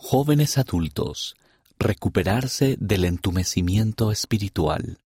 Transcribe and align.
Jóvenes 0.00 0.58
adultos, 0.58 1.34
recuperarse 1.76 2.76
del 2.78 3.04
entumecimiento 3.04 4.12
espiritual. 4.12 4.98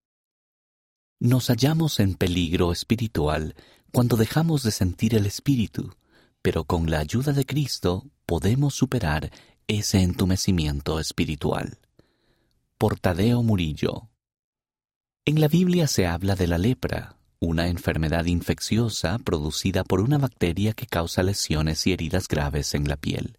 Nos 1.18 1.46
hallamos 1.48 1.98
en 1.98 2.14
peligro 2.14 2.72
espiritual 2.72 3.56
cuando 3.90 4.18
dejamos 4.18 4.62
de 4.62 4.70
sentir 4.70 5.14
el 5.14 5.24
espíritu, 5.24 5.94
pero 6.42 6.64
con 6.64 6.90
la 6.90 6.98
ayuda 6.98 7.32
de 7.32 7.46
Cristo 7.46 8.04
podemos 8.26 8.74
superar 8.74 9.32
ese 9.66 10.02
entumecimiento 10.02 11.00
espiritual. 11.00 11.78
Por 12.76 13.00
Tadeo 13.00 13.42
Murillo. 13.42 14.10
En 15.24 15.40
la 15.40 15.48
Biblia 15.48 15.86
se 15.86 16.06
habla 16.06 16.36
de 16.36 16.46
la 16.46 16.58
lepra, 16.58 17.16
una 17.40 17.68
enfermedad 17.68 18.26
infecciosa 18.26 19.18
producida 19.18 19.84
por 19.84 20.02
una 20.02 20.18
bacteria 20.18 20.74
que 20.74 20.86
causa 20.86 21.22
lesiones 21.22 21.86
y 21.86 21.92
heridas 21.94 22.28
graves 22.28 22.74
en 22.74 22.86
la 22.88 22.96
piel. 22.96 23.38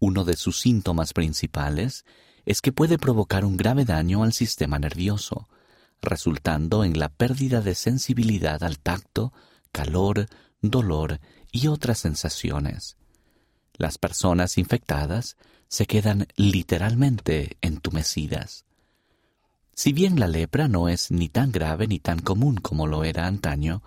Uno 0.00 0.24
de 0.24 0.36
sus 0.36 0.60
síntomas 0.60 1.12
principales 1.12 2.04
es 2.46 2.62
que 2.62 2.72
puede 2.72 2.98
provocar 2.98 3.44
un 3.44 3.56
grave 3.56 3.84
daño 3.84 4.22
al 4.22 4.32
sistema 4.32 4.78
nervioso, 4.78 5.48
resultando 6.00 6.84
en 6.84 6.98
la 6.98 7.08
pérdida 7.08 7.60
de 7.60 7.74
sensibilidad 7.74 8.62
al 8.62 8.78
tacto, 8.78 9.32
calor, 9.72 10.28
dolor 10.62 11.20
y 11.52 11.66
otras 11.66 11.98
sensaciones. 11.98 12.96
Las 13.76 13.98
personas 13.98 14.58
infectadas 14.58 15.36
se 15.68 15.86
quedan 15.86 16.26
literalmente 16.36 17.56
entumecidas. 17.60 18.64
Si 19.74 19.92
bien 19.92 20.18
la 20.18 20.26
lepra 20.26 20.66
no 20.66 20.88
es 20.88 21.10
ni 21.10 21.28
tan 21.28 21.52
grave 21.52 21.86
ni 21.86 22.00
tan 22.00 22.18
común 22.18 22.56
como 22.56 22.86
lo 22.86 23.04
era 23.04 23.26
antaño, 23.26 23.82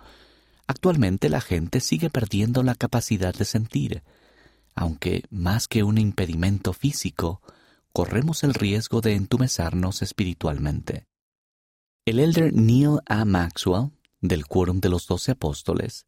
actualmente 0.66 1.28
la 1.28 1.40
gente 1.40 1.80
sigue 1.80 2.08
perdiendo 2.08 2.62
la 2.62 2.74
capacidad 2.74 3.34
de 3.34 3.44
sentir, 3.44 4.02
aunque 4.74 5.24
más 5.30 5.68
que 5.68 5.82
un 5.82 5.98
impedimento 5.98 6.72
físico, 6.72 7.42
corremos 7.92 8.42
el 8.42 8.54
riesgo 8.54 9.00
de 9.00 9.14
entumecernos 9.14 10.02
espiritualmente. 10.02 11.06
El 12.04 12.18
elder 12.18 12.52
Neil 12.52 12.98
A. 13.06 13.24
Maxwell, 13.24 13.90
del 14.20 14.46
Quórum 14.46 14.80
de 14.80 14.88
los 14.88 15.06
Doce 15.06 15.32
Apóstoles, 15.32 16.04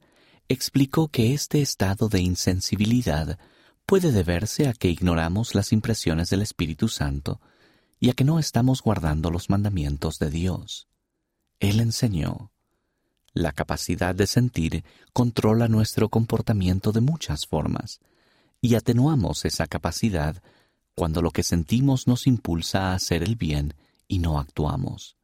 explicó 0.48 1.08
que 1.08 1.34
este 1.34 1.62
estado 1.62 2.08
de 2.08 2.20
insensibilidad 2.20 3.38
puede 3.86 4.12
deberse 4.12 4.68
a 4.68 4.72
que 4.72 4.88
ignoramos 4.88 5.54
las 5.54 5.72
impresiones 5.72 6.30
del 6.30 6.42
Espíritu 6.42 6.88
Santo 6.88 7.40
y 8.00 8.10
a 8.10 8.12
que 8.12 8.24
no 8.24 8.38
estamos 8.38 8.82
guardando 8.82 9.30
los 9.30 9.50
mandamientos 9.50 10.18
de 10.18 10.30
Dios. 10.30 10.88
Él 11.60 11.80
enseñó, 11.80 12.50
la 13.32 13.52
capacidad 13.52 14.14
de 14.14 14.26
sentir 14.26 14.84
controla 15.12 15.68
nuestro 15.68 16.08
comportamiento 16.08 16.92
de 16.92 17.00
muchas 17.00 17.46
formas, 17.46 18.00
y 18.64 18.76
atenuamos 18.76 19.44
esa 19.44 19.66
capacidad 19.66 20.42
cuando 20.94 21.20
lo 21.20 21.32
que 21.32 21.42
sentimos 21.42 22.06
nos 22.06 22.26
impulsa 22.26 22.92
a 22.92 22.94
hacer 22.94 23.22
el 23.22 23.36
bien 23.36 23.74
y 24.08 24.20
no 24.20 24.38
actuamos. 24.38 25.18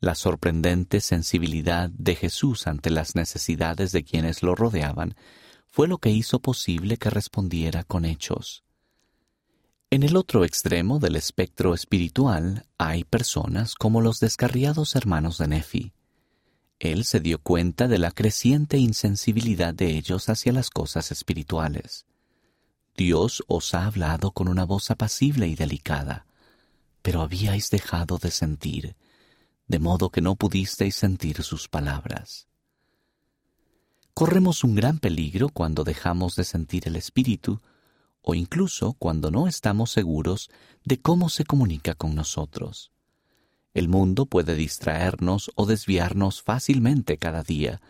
La 0.00 0.14
sorprendente 0.14 1.02
sensibilidad 1.02 1.90
de 1.90 2.14
Jesús 2.16 2.66
ante 2.66 2.88
las 2.88 3.14
necesidades 3.14 3.92
de 3.92 4.02
quienes 4.02 4.42
lo 4.42 4.54
rodeaban 4.54 5.14
fue 5.66 5.88
lo 5.88 5.98
que 5.98 6.08
hizo 6.08 6.38
posible 6.38 6.96
que 6.96 7.10
respondiera 7.10 7.84
con 7.84 8.06
hechos. 8.06 8.64
En 9.90 10.02
el 10.02 10.16
otro 10.16 10.42
extremo 10.46 11.00
del 11.00 11.16
espectro 11.16 11.74
espiritual 11.74 12.64
hay 12.78 13.04
personas 13.04 13.74
como 13.74 14.00
los 14.00 14.20
descarriados 14.20 14.96
hermanos 14.96 15.36
de 15.36 15.48
Nefi. 15.48 15.92
Él 16.78 17.04
se 17.04 17.20
dio 17.20 17.42
cuenta 17.42 17.88
de 17.88 17.98
la 17.98 18.10
creciente 18.10 18.78
insensibilidad 18.78 19.74
de 19.74 19.98
ellos 19.98 20.30
hacia 20.30 20.54
las 20.54 20.70
cosas 20.70 21.12
espirituales. 21.12 22.06
Dios 22.98 23.44
os 23.46 23.74
ha 23.74 23.86
hablado 23.86 24.32
con 24.32 24.48
una 24.48 24.64
voz 24.64 24.90
apacible 24.90 25.46
y 25.46 25.54
delicada, 25.54 26.26
pero 27.00 27.22
habíais 27.22 27.70
dejado 27.70 28.18
de 28.18 28.32
sentir, 28.32 28.96
de 29.68 29.78
modo 29.78 30.10
que 30.10 30.20
no 30.20 30.34
pudisteis 30.34 30.96
sentir 30.96 31.44
sus 31.44 31.68
palabras. 31.68 32.48
Corremos 34.14 34.64
un 34.64 34.74
gran 34.74 34.98
peligro 34.98 35.48
cuando 35.48 35.84
dejamos 35.84 36.34
de 36.34 36.42
sentir 36.42 36.88
el 36.88 36.96
Espíritu, 36.96 37.60
o 38.20 38.34
incluso 38.34 38.94
cuando 38.94 39.30
no 39.30 39.46
estamos 39.46 39.92
seguros 39.92 40.50
de 40.84 41.00
cómo 41.00 41.28
se 41.28 41.44
comunica 41.44 41.94
con 41.94 42.16
nosotros. 42.16 42.90
El 43.74 43.88
mundo 43.88 44.26
puede 44.26 44.56
distraernos 44.56 45.52
o 45.54 45.66
desviarnos 45.66 46.42
fácilmente 46.42 47.16
cada 47.16 47.44
día, 47.44 47.80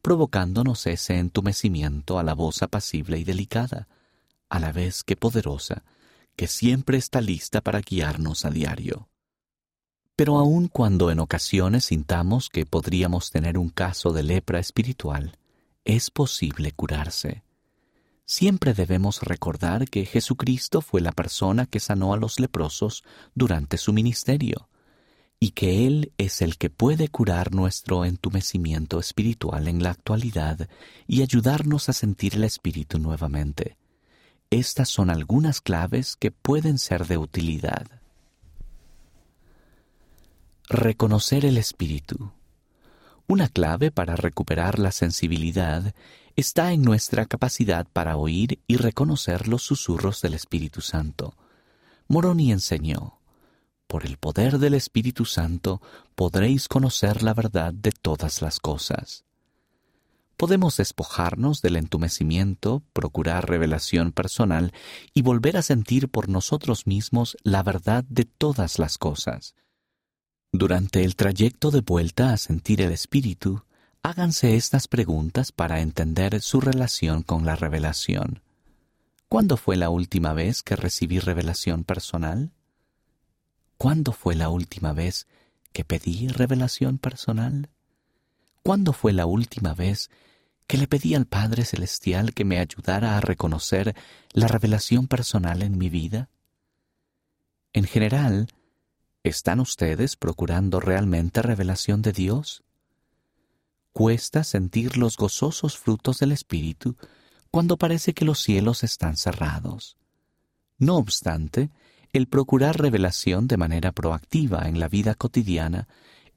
provocándonos 0.00 0.86
ese 0.86 1.18
entumecimiento 1.18 2.18
a 2.18 2.22
la 2.22 2.32
voz 2.32 2.62
apacible 2.62 3.18
y 3.18 3.24
delicada, 3.24 3.88
a 4.48 4.58
la 4.58 4.72
vez 4.72 5.02
que 5.02 5.16
poderosa, 5.16 5.84
que 6.36 6.46
siempre 6.46 6.98
está 6.98 7.20
lista 7.20 7.60
para 7.60 7.80
guiarnos 7.80 8.44
a 8.44 8.50
diario. 8.50 9.08
Pero 10.16 10.38
aun 10.38 10.68
cuando 10.68 11.10
en 11.10 11.18
ocasiones 11.18 11.86
sintamos 11.86 12.48
que 12.48 12.66
podríamos 12.66 13.30
tener 13.30 13.58
un 13.58 13.68
caso 13.68 14.12
de 14.12 14.22
lepra 14.22 14.60
espiritual, 14.60 15.38
es 15.84 16.10
posible 16.10 16.72
curarse. 16.72 17.42
Siempre 18.26 18.72
debemos 18.74 19.22
recordar 19.22 19.88
que 19.88 20.06
Jesucristo 20.06 20.80
fue 20.80 21.00
la 21.00 21.12
persona 21.12 21.66
que 21.66 21.80
sanó 21.80 22.14
a 22.14 22.16
los 22.16 22.40
leprosos 22.40 23.04
durante 23.34 23.76
su 23.76 23.92
ministerio, 23.92 24.68
y 25.40 25.50
que 25.50 25.86
Él 25.86 26.12
es 26.16 26.40
el 26.40 26.56
que 26.56 26.70
puede 26.70 27.08
curar 27.08 27.52
nuestro 27.52 28.06
entumecimiento 28.06 28.98
espiritual 28.98 29.68
en 29.68 29.82
la 29.82 29.90
actualidad 29.90 30.68
y 31.06 31.20
ayudarnos 31.20 31.90
a 31.90 31.92
sentir 31.92 32.36
el 32.36 32.44
Espíritu 32.44 32.98
nuevamente. 32.98 33.76
Estas 34.54 34.88
son 34.88 35.10
algunas 35.10 35.60
claves 35.60 36.14
que 36.14 36.30
pueden 36.30 36.78
ser 36.78 37.08
de 37.08 37.18
utilidad. 37.18 37.88
Reconocer 40.68 41.44
el 41.44 41.58
espíritu. 41.58 42.30
Una 43.26 43.48
clave 43.48 43.90
para 43.90 44.14
recuperar 44.14 44.78
la 44.78 44.92
sensibilidad 44.92 45.92
está 46.36 46.72
en 46.72 46.82
nuestra 46.82 47.26
capacidad 47.26 47.88
para 47.92 48.16
oír 48.16 48.60
y 48.68 48.76
reconocer 48.76 49.48
los 49.48 49.64
susurros 49.64 50.22
del 50.22 50.34
Espíritu 50.34 50.82
Santo. 50.82 51.34
Moroni 52.06 52.52
enseñó, 52.52 53.18
por 53.88 54.06
el 54.06 54.18
poder 54.18 54.60
del 54.60 54.74
Espíritu 54.74 55.24
Santo 55.24 55.82
podréis 56.14 56.68
conocer 56.68 57.24
la 57.24 57.34
verdad 57.34 57.74
de 57.74 57.90
todas 57.90 58.40
las 58.40 58.60
cosas 58.60 59.24
podemos 60.36 60.76
despojarnos 60.76 61.62
del 61.62 61.76
entumecimiento, 61.76 62.82
procurar 62.92 63.48
revelación 63.48 64.12
personal 64.12 64.72
y 65.12 65.22
volver 65.22 65.56
a 65.56 65.62
sentir 65.62 66.08
por 66.08 66.28
nosotros 66.28 66.86
mismos 66.86 67.36
la 67.42 67.62
verdad 67.62 68.04
de 68.08 68.24
todas 68.24 68.78
las 68.78 68.98
cosas. 68.98 69.54
Durante 70.52 71.04
el 71.04 71.16
trayecto 71.16 71.70
de 71.70 71.80
vuelta 71.80 72.32
a 72.32 72.36
sentir 72.36 72.80
el 72.80 72.92
Espíritu, 72.92 73.64
háganse 74.02 74.54
estas 74.54 74.86
preguntas 74.86 75.50
para 75.50 75.80
entender 75.80 76.40
su 76.42 76.60
relación 76.60 77.22
con 77.22 77.44
la 77.44 77.56
revelación. 77.56 78.42
¿Cuándo 79.28 79.56
fue 79.56 79.76
la 79.76 79.90
última 79.90 80.32
vez 80.32 80.62
que 80.62 80.76
recibí 80.76 81.18
revelación 81.18 81.82
personal? 81.82 82.52
¿Cuándo 83.78 84.12
fue 84.12 84.36
la 84.36 84.48
última 84.48 84.92
vez 84.92 85.26
que 85.72 85.84
pedí 85.84 86.28
revelación 86.28 86.98
personal? 86.98 87.70
¿Cuándo 88.64 88.94
fue 88.94 89.12
la 89.12 89.26
última 89.26 89.74
vez 89.74 90.08
que 90.66 90.78
le 90.78 90.86
pedí 90.86 91.14
al 91.14 91.26
Padre 91.26 91.66
Celestial 91.66 92.32
que 92.32 92.46
me 92.46 92.58
ayudara 92.58 93.18
a 93.18 93.20
reconocer 93.20 93.94
la 94.32 94.48
revelación 94.48 95.06
personal 95.06 95.60
en 95.60 95.76
mi 95.76 95.90
vida? 95.90 96.30
En 97.74 97.84
general, 97.84 98.48
¿están 99.22 99.60
ustedes 99.60 100.16
procurando 100.16 100.80
realmente 100.80 101.42
revelación 101.42 102.00
de 102.00 102.12
Dios? 102.12 102.64
Cuesta 103.92 104.42
sentir 104.44 104.96
los 104.96 105.18
gozosos 105.18 105.76
frutos 105.76 106.18
del 106.20 106.32
Espíritu 106.32 106.96
cuando 107.50 107.76
parece 107.76 108.14
que 108.14 108.24
los 108.24 108.40
cielos 108.40 108.82
están 108.82 109.18
cerrados. 109.18 109.98
No 110.78 110.96
obstante, 110.96 111.70
el 112.14 112.28
procurar 112.28 112.80
revelación 112.80 113.46
de 113.46 113.58
manera 113.58 113.92
proactiva 113.92 114.66
en 114.68 114.80
la 114.80 114.88
vida 114.88 115.14
cotidiana 115.14 115.86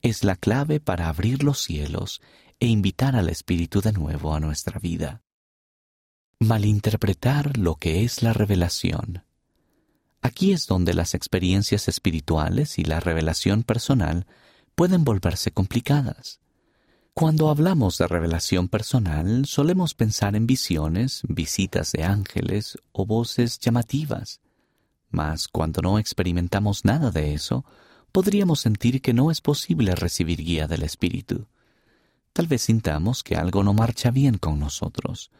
es 0.10 0.24
la 0.24 0.36
clave 0.36 0.80
para 0.80 1.10
abrir 1.10 1.44
los 1.44 1.62
cielos 1.62 2.22
e 2.60 2.68
invitar 2.68 3.16
al 3.16 3.30
Espíritu 3.30 3.82
de 3.82 3.94
nuevo 3.94 4.34
a 4.34 4.40
nuestra 4.40 4.80
vida. 4.80 5.22
Malinterpretar 6.40 7.58
lo 7.58 7.76
que 7.76 8.04
es 8.04 8.24
la 8.24 8.34
revelación. 8.34 9.24
Aquí 10.22 10.52
es 10.52 10.68
donde 10.68 10.94
las 10.94 11.14
experiencias 11.14 11.88
espirituales 11.88 12.80
y 12.80 12.84
la 12.84 13.00
revelación 13.00 13.64
personal 13.64 14.26
pueden 14.76 15.04
volverse 15.04 15.52
complicadas. 15.52 16.40
Cuando 17.14 17.50
hablamos 17.50 17.98
de 17.98 18.08
revelación 18.08 18.68
personal, 18.68 19.46
solemos 19.48 19.96
pensar 19.96 20.36
en 20.36 20.46
visiones, 20.46 21.24
visitas 21.28 21.92
de 21.92 22.04
ángeles 22.04 22.78
o 22.92 23.06
voces 23.08 23.58
llamativas. 23.60 24.40
Mas 25.10 25.48
cuando 25.48 25.82
no 25.82 25.98
experimentamos 25.98 26.86
nada 26.86 27.10
de 27.10 27.34
eso, 27.34 27.66
podríamos 28.12 28.62
sentir 28.62 29.02
que 29.02 29.14
no 29.14 29.32
es 29.32 29.42
posible 29.42 29.96
recibir 29.96 30.44
guía 30.44 30.68
del 30.68 30.84
Espíritu. 30.84 31.48
Tal 32.34 32.48
vez 32.48 32.64
sintamos 32.64 33.24
que 33.24 33.36
algo 33.36 33.64
no 33.64 33.74
marcha 33.74 34.12
bien 34.12 34.38
con 34.38 34.60
nosotros, 34.60 35.32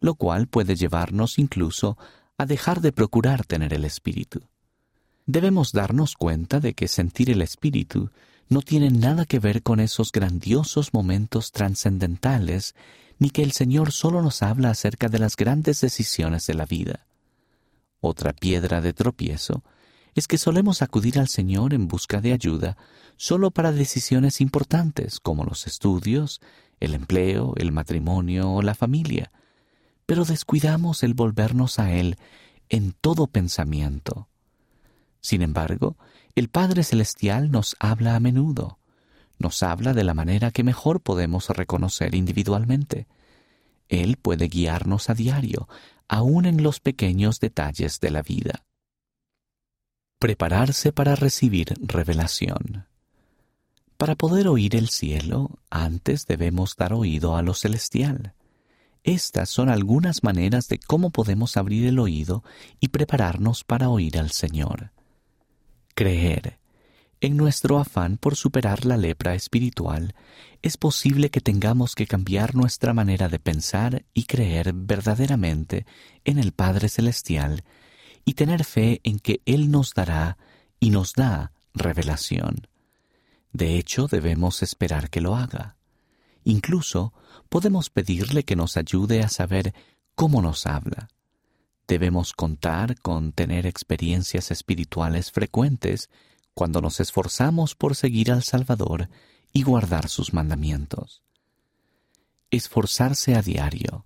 lo 0.00 0.14
cual 0.14 0.46
puede 0.46 0.76
llevarnos 0.76 1.38
incluso 1.38 1.96
a 2.38 2.46
dejar 2.46 2.80
de 2.80 2.92
procurar 2.92 3.44
tener 3.44 3.74
el 3.74 3.84
Espíritu. 3.84 4.42
Debemos 5.26 5.72
darnos 5.72 6.14
cuenta 6.14 6.60
de 6.60 6.74
que 6.74 6.88
sentir 6.88 7.30
el 7.30 7.42
Espíritu 7.42 8.10
no 8.48 8.62
tiene 8.62 8.90
nada 8.90 9.24
que 9.24 9.40
ver 9.40 9.62
con 9.62 9.80
esos 9.80 10.12
grandiosos 10.12 10.94
momentos 10.94 11.50
trascendentales, 11.50 12.74
ni 13.18 13.30
que 13.30 13.42
el 13.42 13.52
Señor 13.52 13.92
solo 13.92 14.22
nos 14.22 14.42
habla 14.42 14.70
acerca 14.70 15.08
de 15.08 15.18
las 15.18 15.36
grandes 15.36 15.80
decisiones 15.80 16.46
de 16.46 16.54
la 16.54 16.66
vida. 16.66 17.06
Otra 18.00 18.32
piedra 18.32 18.80
de 18.80 18.92
tropiezo 18.92 19.64
es 20.16 20.26
que 20.26 20.38
solemos 20.38 20.82
acudir 20.82 21.18
al 21.18 21.28
Señor 21.28 21.74
en 21.74 21.88
busca 21.88 22.20
de 22.20 22.32
ayuda 22.32 22.76
solo 23.16 23.50
para 23.50 23.70
decisiones 23.70 24.40
importantes 24.40 25.20
como 25.20 25.44
los 25.44 25.66
estudios, 25.66 26.40
el 26.80 26.94
empleo, 26.94 27.54
el 27.56 27.70
matrimonio 27.70 28.50
o 28.50 28.62
la 28.62 28.74
familia, 28.74 29.30
pero 30.06 30.24
descuidamos 30.24 31.02
el 31.02 31.14
volvernos 31.14 31.78
a 31.78 31.92
Él 31.92 32.16
en 32.70 32.92
todo 32.92 33.26
pensamiento. 33.26 34.28
Sin 35.20 35.42
embargo, 35.42 35.96
el 36.34 36.48
Padre 36.48 36.82
Celestial 36.82 37.50
nos 37.50 37.76
habla 37.78 38.16
a 38.16 38.20
menudo, 38.20 38.78
nos 39.38 39.62
habla 39.62 39.92
de 39.92 40.04
la 40.04 40.14
manera 40.14 40.50
que 40.50 40.64
mejor 40.64 41.00
podemos 41.00 41.48
reconocer 41.50 42.14
individualmente. 42.14 43.06
Él 43.88 44.16
puede 44.16 44.48
guiarnos 44.48 45.10
a 45.10 45.14
diario, 45.14 45.68
aun 46.08 46.46
en 46.46 46.62
los 46.62 46.80
pequeños 46.80 47.38
detalles 47.40 48.00
de 48.00 48.10
la 48.10 48.22
vida. 48.22 48.65
Prepararse 50.18 50.92
para 50.92 51.14
recibir 51.14 51.74
revelación. 51.78 52.86
Para 53.98 54.14
poder 54.14 54.48
oír 54.48 54.74
el 54.74 54.88
cielo, 54.88 55.58
antes 55.68 56.26
debemos 56.26 56.74
dar 56.76 56.94
oído 56.94 57.36
a 57.36 57.42
lo 57.42 57.52
celestial. 57.52 58.32
Estas 59.04 59.50
son 59.50 59.68
algunas 59.68 60.24
maneras 60.24 60.68
de 60.68 60.78
cómo 60.78 61.10
podemos 61.10 61.58
abrir 61.58 61.86
el 61.86 61.98
oído 61.98 62.42
y 62.80 62.88
prepararnos 62.88 63.62
para 63.62 63.90
oír 63.90 64.18
al 64.18 64.30
Señor. 64.30 64.90
Creer. 65.94 66.60
En 67.20 67.36
nuestro 67.36 67.78
afán 67.78 68.16
por 68.16 68.36
superar 68.36 68.86
la 68.86 68.96
lepra 68.96 69.34
espiritual, 69.34 70.14
es 70.62 70.78
posible 70.78 71.28
que 71.28 71.42
tengamos 71.42 71.94
que 71.94 72.06
cambiar 72.06 72.54
nuestra 72.54 72.94
manera 72.94 73.28
de 73.28 73.38
pensar 73.38 74.06
y 74.14 74.24
creer 74.24 74.72
verdaderamente 74.72 75.84
en 76.24 76.38
el 76.38 76.52
Padre 76.52 76.88
Celestial 76.88 77.64
y 78.26 78.34
tener 78.34 78.64
fe 78.64 79.00
en 79.04 79.20
que 79.20 79.40
Él 79.46 79.70
nos 79.70 79.94
dará 79.94 80.36
y 80.78 80.90
nos 80.90 81.14
da 81.14 81.52
revelación. 81.72 82.66
De 83.52 83.78
hecho, 83.78 84.08
debemos 84.08 84.62
esperar 84.62 85.08
que 85.08 85.22
lo 85.22 85.36
haga. 85.36 85.76
Incluso 86.44 87.14
podemos 87.48 87.88
pedirle 87.88 88.42
que 88.42 88.56
nos 88.56 88.76
ayude 88.76 89.22
a 89.22 89.28
saber 89.28 89.74
cómo 90.14 90.42
nos 90.42 90.66
habla. 90.66 91.08
Debemos 91.86 92.32
contar 92.32 93.00
con 93.00 93.32
tener 93.32 93.64
experiencias 93.64 94.50
espirituales 94.50 95.30
frecuentes 95.30 96.10
cuando 96.52 96.80
nos 96.80 96.98
esforzamos 96.98 97.76
por 97.76 97.94
seguir 97.94 98.32
al 98.32 98.42
Salvador 98.42 99.08
y 99.52 99.62
guardar 99.62 100.08
sus 100.08 100.34
mandamientos. 100.34 101.22
Esforzarse 102.50 103.36
a 103.36 103.42
diario, 103.42 104.04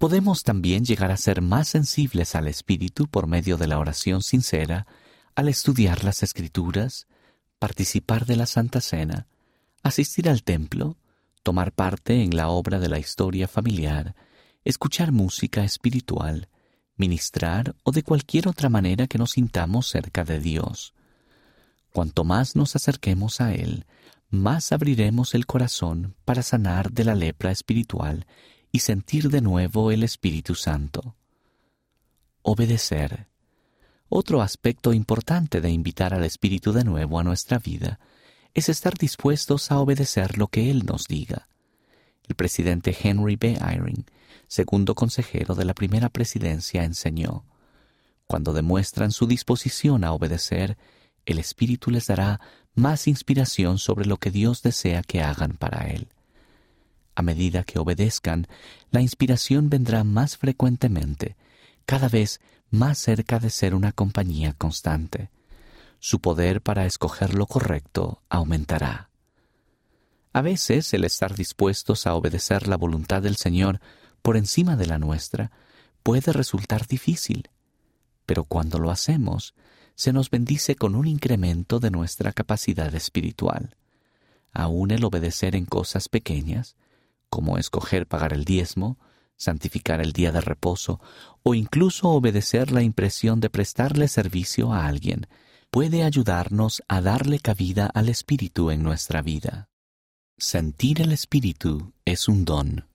Podemos 0.00 0.44
también 0.44 0.86
llegar 0.86 1.10
a 1.10 1.18
ser 1.18 1.42
más 1.42 1.68
sensibles 1.68 2.34
al 2.34 2.48
Espíritu 2.48 3.06
por 3.06 3.26
medio 3.26 3.58
de 3.58 3.66
la 3.66 3.78
oración 3.78 4.22
sincera, 4.22 4.86
al 5.34 5.46
estudiar 5.46 6.04
las 6.04 6.22
Escrituras, 6.22 7.06
participar 7.58 8.24
de 8.24 8.36
la 8.36 8.46
Santa 8.46 8.80
Cena, 8.80 9.26
asistir 9.82 10.30
al 10.30 10.42
templo, 10.42 10.96
tomar 11.42 11.72
parte 11.72 12.22
en 12.22 12.34
la 12.34 12.48
obra 12.48 12.78
de 12.78 12.88
la 12.88 12.98
historia 12.98 13.46
familiar, 13.46 14.16
escuchar 14.64 15.12
música 15.12 15.64
espiritual, 15.64 16.48
ministrar 16.96 17.74
o 17.82 17.92
de 17.92 18.02
cualquier 18.02 18.48
otra 18.48 18.70
manera 18.70 19.06
que 19.06 19.18
nos 19.18 19.32
sintamos 19.32 19.86
cerca 19.86 20.24
de 20.24 20.40
Dios. 20.40 20.94
Cuanto 21.92 22.24
más 22.24 22.56
nos 22.56 22.74
acerquemos 22.74 23.42
a 23.42 23.52
Él, 23.52 23.84
más 24.30 24.72
abriremos 24.72 25.34
el 25.34 25.44
corazón 25.44 26.14
para 26.24 26.42
sanar 26.42 26.90
de 26.90 27.04
la 27.04 27.14
lepra 27.14 27.50
espiritual 27.50 28.24
y 28.72 28.80
sentir 28.80 29.30
de 29.30 29.40
nuevo 29.40 29.90
el 29.90 30.02
Espíritu 30.02 30.54
Santo. 30.54 31.16
Obedecer. 32.42 33.26
Otro 34.08 34.42
aspecto 34.42 34.92
importante 34.92 35.60
de 35.60 35.70
invitar 35.70 36.14
al 36.14 36.24
Espíritu 36.24 36.72
de 36.72 36.84
nuevo 36.84 37.18
a 37.18 37.24
nuestra 37.24 37.58
vida 37.58 38.00
es 38.54 38.68
estar 38.68 38.94
dispuestos 38.96 39.70
a 39.70 39.78
obedecer 39.78 40.38
lo 40.38 40.48
que 40.48 40.70
Él 40.70 40.84
nos 40.84 41.06
diga. 41.06 41.48
El 42.26 42.34
presidente 42.34 42.96
Henry 43.00 43.36
B. 43.36 43.58
Eyring, 43.60 44.04
segundo 44.46 44.94
consejero 44.94 45.54
de 45.54 45.64
la 45.64 45.74
primera 45.74 46.08
presidencia, 46.08 46.84
enseñó, 46.84 47.44
Cuando 48.26 48.52
demuestran 48.52 49.12
su 49.12 49.26
disposición 49.26 50.04
a 50.04 50.12
obedecer, 50.12 50.76
el 51.26 51.38
Espíritu 51.38 51.90
les 51.90 52.06
dará 52.06 52.40
más 52.74 53.08
inspiración 53.08 53.78
sobre 53.78 54.06
lo 54.06 54.16
que 54.16 54.30
Dios 54.30 54.62
desea 54.62 55.02
que 55.02 55.22
hagan 55.22 55.52
para 55.52 55.88
Él. 55.88 56.08
A 57.14 57.22
medida 57.22 57.64
que 57.64 57.78
obedezcan, 57.78 58.46
la 58.90 59.00
inspiración 59.00 59.68
vendrá 59.68 60.04
más 60.04 60.36
frecuentemente, 60.36 61.36
cada 61.86 62.08
vez 62.08 62.40
más 62.70 62.98
cerca 62.98 63.38
de 63.38 63.50
ser 63.50 63.74
una 63.74 63.92
compañía 63.92 64.52
constante. 64.54 65.30
Su 65.98 66.20
poder 66.20 66.62
para 66.62 66.86
escoger 66.86 67.34
lo 67.34 67.46
correcto 67.46 68.22
aumentará. 68.28 69.10
A 70.32 70.42
veces 70.42 70.94
el 70.94 71.04
estar 71.04 71.34
dispuestos 71.34 72.06
a 72.06 72.14
obedecer 72.14 72.68
la 72.68 72.76
voluntad 72.76 73.20
del 73.20 73.36
Señor 73.36 73.80
por 74.22 74.36
encima 74.36 74.76
de 74.76 74.86
la 74.86 74.98
nuestra 74.98 75.50
puede 76.02 76.32
resultar 76.32 76.86
difícil, 76.86 77.50
pero 78.26 78.44
cuando 78.44 78.78
lo 78.78 78.90
hacemos, 78.90 79.54
se 79.96 80.12
nos 80.12 80.30
bendice 80.30 80.76
con 80.76 80.94
un 80.94 81.06
incremento 81.06 81.80
de 81.80 81.90
nuestra 81.90 82.32
capacidad 82.32 82.94
espiritual. 82.94 83.76
Aún 84.52 84.92
el 84.92 85.04
obedecer 85.04 85.56
en 85.56 85.66
cosas 85.66 86.08
pequeñas 86.08 86.76
como 87.30 87.56
escoger 87.56 88.06
pagar 88.06 88.32
el 88.32 88.44
diezmo, 88.44 88.98
santificar 89.36 90.00
el 90.00 90.12
día 90.12 90.32
de 90.32 90.42
reposo 90.42 91.00
o 91.42 91.54
incluso 91.54 92.10
obedecer 92.10 92.72
la 92.72 92.82
impresión 92.82 93.40
de 93.40 93.48
prestarle 93.48 94.08
servicio 94.08 94.72
a 94.72 94.86
alguien, 94.86 95.26
puede 95.70 96.02
ayudarnos 96.02 96.82
a 96.88 97.00
darle 97.00 97.38
cabida 97.38 97.86
al 97.86 98.08
Espíritu 98.08 98.70
en 98.70 98.82
nuestra 98.82 99.22
vida. 99.22 99.70
Sentir 100.36 101.00
el 101.00 101.12
Espíritu 101.12 101.92
es 102.04 102.28
un 102.28 102.44
don. 102.44 102.86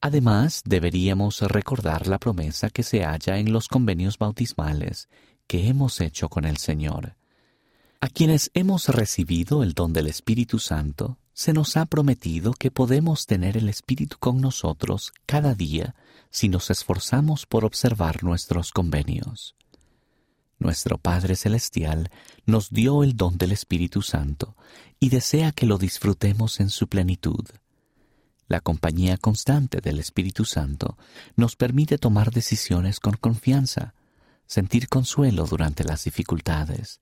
Además, 0.00 0.62
deberíamos 0.64 1.40
recordar 1.40 2.06
la 2.06 2.18
promesa 2.18 2.70
que 2.70 2.82
se 2.82 3.04
halla 3.04 3.38
en 3.38 3.52
los 3.52 3.68
convenios 3.68 4.18
bautismales 4.18 5.08
que 5.46 5.66
hemos 5.68 6.00
hecho 6.00 6.28
con 6.28 6.44
el 6.44 6.58
Señor. 6.58 7.16
A 8.00 8.08
quienes 8.08 8.50
hemos 8.54 8.88
recibido 8.88 9.64
el 9.64 9.74
don 9.74 9.92
del 9.92 10.06
Espíritu 10.06 10.60
Santo, 10.60 11.18
se 11.38 11.52
nos 11.52 11.76
ha 11.76 11.86
prometido 11.86 12.52
que 12.52 12.72
podemos 12.72 13.26
tener 13.26 13.56
el 13.56 13.68
Espíritu 13.68 14.16
con 14.18 14.40
nosotros 14.40 15.12
cada 15.24 15.54
día 15.54 15.94
si 16.30 16.48
nos 16.48 16.68
esforzamos 16.68 17.46
por 17.46 17.64
observar 17.64 18.24
nuestros 18.24 18.72
convenios. 18.72 19.54
Nuestro 20.58 20.98
Padre 20.98 21.36
Celestial 21.36 22.10
nos 22.44 22.70
dio 22.70 23.04
el 23.04 23.16
don 23.16 23.38
del 23.38 23.52
Espíritu 23.52 24.02
Santo 24.02 24.56
y 24.98 25.10
desea 25.10 25.52
que 25.52 25.66
lo 25.66 25.78
disfrutemos 25.78 26.58
en 26.58 26.70
su 26.70 26.88
plenitud. 26.88 27.46
La 28.48 28.60
compañía 28.60 29.16
constante 29.16 29.80
del 29.80 30.00
Espíritu 30.00 30.44
Santo 30.44 30.98
nos 31.36 31.54
permite 31.54 31.98
tomar 31.98 32.32
decisiones 32.32 32.98
con 32.98 33.14
confianza, 33.14 33.94
sentir 34.48 34.88
consuelo 34.88 35.46
durante 35.46 35.84
las 35.84 36.02
dificultades, 36.02 36.98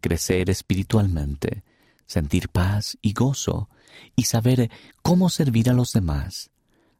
crecer 0.00 0.48
espiritualmente, 0.48 1.64
sentir 2.06 2.48
paz 2.48 2.96
y 3.02 3.12
gozo 3.12 3.68
y 4.16 4.24
saber 4.24 4.70
cómo 5.02 5.28
servir 5.28 5.70
a 5.70 5.72
los 5.72 5.92
demás, 5.92 6.50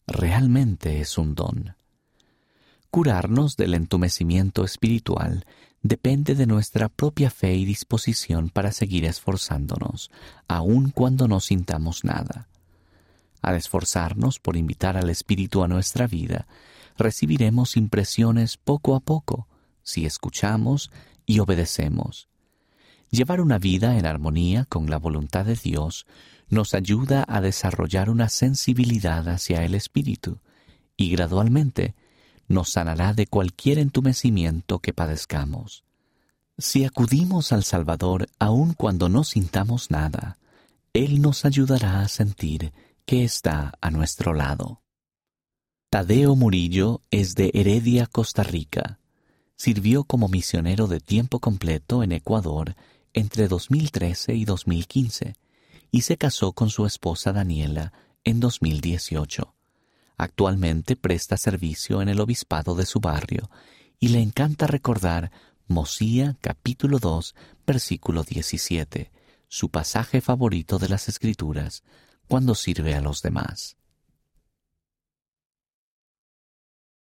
realmente 0.07 1.01
es 1.01 1.19
un 1.19 1.35
don. 1.35 1.77
Curarnos 2.91 3.57
del 3.57 3.75
entumecimiento 3.75 4.65
espiritual 4.65 5.47
depende 5.83 6.35
de 6.35 6.47
nuestra 6.47 6.89
propia 6.89 7.31
fe 7.31 7.55
y 7.55 7.65
disposición 7.65 8.49
para 8.49 8.73
seguir 8.73 9.05
esforzándonos, 9.05 10.11
aun 10.49 10.91
cuando 10.91 11.29
no 11.29 11.41
sintamos 11.41 12.05
nada. 12.05 12.49
Al 13.43 13.57
esforzarnos 13.57 14.41
por 14.41 14.57
invitar 14.57 14.97
al 14.97 15.11
Espíritu 15.11 15.63
a 15.63 15.69
nuestra 15.69 16.07
vida, 16.07 16.47
recibiremos 16.97 17.77
impresiones 17.77 18.57
poco 18.57 18.95
a 18.95 19.01
poco, 19.01 19.47
si 19.83 20.07
escuchamos 20.07 20.91
y 21.27 21.41
obedecemos. 21.41 22.29
Llevar 23.11 23.41
una 23.41 23.59
vida 23.59 23.99
en 23.99 24.07
armonía 24.07 24.65
con 24.65 24.91
la 24.91 24.99
voluntad 24.99 25.45
de 25.45 25.57
Dios 25.57 26.07
nos 26.49 26.75
ayuda 26.75 27.25
a 27.29 27.41
desarrollar 27.41 28.11
una 28.11 28.29
sensibilidad 28.29 29.29
hacia 29.29 29.65
el 29.65 29.75
Espíritu 29.75 30.41
y 30.97 31.11
gradualmente 31.11 31.95
nos 32.49 32.71
sanará 32.71 33.15
de 33.15 33.27
cualquier 33.27 33.79
entumecimiento 33.79 34.79
que 34.81 34.93
padezcamos. 34.93 35.85
Si 36.59 36.85
acudimos 36.85 37.53
al 37.53 37.65
Salvador 37.65 38.29
aun 38.39 38.75
cuando 38.75 39.09
no 39.09 39.25
sintamos 39.25 39.91
nada, 39.91 40.39
Él 40.93 41.21
nos 41.21 41.45
ayudará 41.45 42.01
a 42.01 42.09
sentir 42.09 42.73
que 43.07 43.25
está 43.25 43.73
a 43.81 43.91
nuestro 43.91 44.35
lado. 44.35 44.83
Tadeo 45.91 46.37
Murillo 46.37 47.03
es 47.11 47.35
de 47.35 47.51
Heredia, 47.55 48.07
Costa 48.07 48.43
Rica. 48.43 48.99
Sirvió 49.57 50.05
como 50.05 50.29
misionero 50.29 50.87
de 50.87 51.01
tiempo 51.01 51.41
completo 51.41 52.03
en 52.03 52.13
Ecuador 52.13 52.75
entre 53.15 53.49
2013 53.49 54.35
y 54.35 54.45
2015 54.45 55.35
y 55.91 56.03
se 56.03 56.19
casó 56.19 56.53
con 56.53 56.69
su 56.69 56.85
esposa 56.85 57.33
Daniela 57.33 57.93
en 58.25 58.41
2018. 58.41 59.55
Actualmente 60.17 60.97
presta 60.97 61.37
servicio 61.37 62.03
en 62.03 62.09
el 62.09 62.21
obispado 62.21 62.75
de 62.75 62.87
su 62.87 63.01
barrio 63.01 63.51
y 63.99 64.09
le 64.09 64.21
encanta 64.21 64.67
recordar 64.67 65.31
Mosía 65.67 66.37
capítulo 66.41 66.99
2 66.99 67.35
versículo 67.67 68.23
17, 68.23 69.11
su 69.49 69.71
pasaje 69.71 70.21
favorito 70.21 70.79
de 70.79 70.89
las 70.89 71.09
Escrituras, 71.09 71.83
cuando 72.29 72.55
sirve 72.55 72.95
a 72.95 73.01
los 73.01 73.23
demás. 73.23 73.77